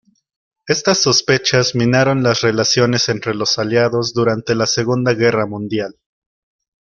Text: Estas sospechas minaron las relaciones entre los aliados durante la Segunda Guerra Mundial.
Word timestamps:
Estas 0.65 0.99
sospechas 1.03 1.75
minaron 1.75 2.23
las 2.23 2.41
relaciones 2.41 3.07
entre 3.07 3.35
los 3.35 3.59
aliados 3.59 4.15
durante 4.15 4.55
la 4.55 4.65
Segunda 4.65 5.13
Guerra 5.13 5.45
Mundial. 5.45 5.99